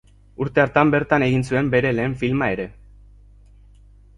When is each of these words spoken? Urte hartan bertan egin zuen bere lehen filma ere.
Urte 0.45 0.61
hartan 0.63 0.93
bertan 0.95 1.25
egin 1.27 1.45
zuen 1.53 1.69
bere 1.75 1.91
lehen 1.99 2.15
filma 2.25 2.51
ere. 2.55 2.69